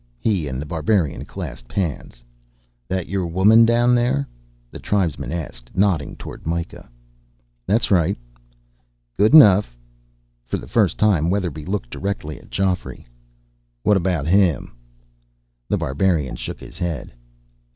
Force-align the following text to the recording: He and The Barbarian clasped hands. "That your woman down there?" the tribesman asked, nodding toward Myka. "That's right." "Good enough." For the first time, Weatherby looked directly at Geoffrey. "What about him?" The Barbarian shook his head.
He 0.17 0.47
and 0.47 0.59
The 0.59 0.65
Barbarian 0.65 1.25
clasped 1.25 1.71
hands. 1.71 2.23
"That 2.87 3.07
your 3.07 3.27
woman 3.27 3.65
down 3.65 3.93
there?" 3.93 4.27
the 4.71 4.79
tribesman 4.79 5.31
asked, 5.31 5.69
nodding 5.75 6.15
toward 6.15 6.43
Myka. 6.47 6.89
"That's 7.67 7.91
right." 7.91 8.17
"Good 9.15 9.35
enough." 9.35 9.77
For 10.43 10.57
the 10.57 10.67
first 10.67 10.97
time, 10.97 11.29
Weatherby 11.29 11.65
looked 11.65 11.91
directly 11.91 12.39
at 12.39 12.49
Geoffrey. 12.49 13.05
"What 13.83 13.95
about 13.95 14.25
him?" 14.25 14.71
The 15.69 15.77
Barbarian 15.77 16.35
shook 16.35 16.59
his 16.59 16.79
head. 16.79 17.13